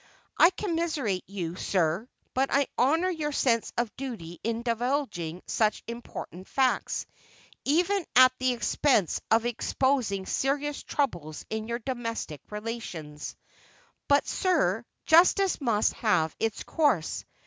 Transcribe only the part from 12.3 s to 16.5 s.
relations. But, sir, justice must have